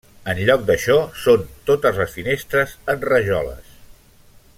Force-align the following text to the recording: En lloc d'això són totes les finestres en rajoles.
En 0.31 0.39
lloc 0.45 0.63
d'això 0.69 0.95
són 1.23 1.43
totes 1.67 1.99
les 2.03 2.15
finestres 2.17 2.73
en 2.95 3.05
rajoles. 3.13 3.71